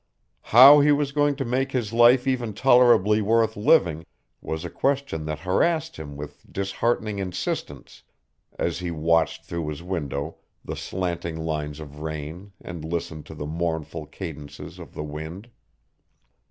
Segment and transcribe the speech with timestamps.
[0.49, 4.03] How he was going to make his life even tolerably worth living
[4.41, 8.01] was a question that harassed him with disheartening insistence
[8.57, 13.45] as he watched through his window the slanting lines of rain and listened to the
[13.45, 15.51] mournful cadences of the wind.